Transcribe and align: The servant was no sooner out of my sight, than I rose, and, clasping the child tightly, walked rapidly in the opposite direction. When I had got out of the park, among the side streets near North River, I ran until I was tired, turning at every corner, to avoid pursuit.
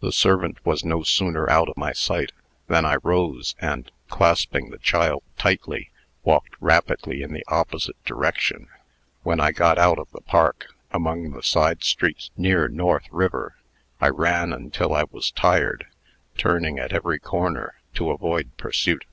The 0.00 0.12
servant 0.12 0.64
was 0.64 0.82
no 0.82 1.02
sooner 1.02 1.46
out 1.50 1.68
of 1.68 1.76
my 1.76 1.92
sight, 1.92 2.32
than 2.68 2.86
I 2.86 2.96
rose, 3.02 3.54
and, 3.60 3.90
clasping 4.08 4.70
the 4.70 4.78
child 4.78 5.22
tightly, 5.36 5.90
walked 6.22 6.56
rapidly 6.58 7.20
in 7.20 7.34
the 7.34 7.44
opposite 7.48 8.02
direction. 8.06 8.68
When 9.24 9.40
I 9.40 9.48
had 9.48 9.56
got 9.56 9.76
out 9.76 9.98
of 9.98 10.10
the 10.12 10.22
park, 10.22 10.74
among 10.90 11.32
the 11.32 11.42
side 11.42 11.84
streets 11.84 12.30
near 12.34 12.68
North 12.68 13.08
River, 13.10 13.56
I 14.00 14.08
ran 14.08 14.54
until 14.54 14.94
I 14.94 15.04
was 15.10 15.30
tired, 15.32 15.86
turning 16.38 16.78
at 16.78 16.94
every 16.94 17.18
corner, 17.18 17.74
to 17.96 18.10
avoid 18.10 18.56
pursuit. 18.56 19.04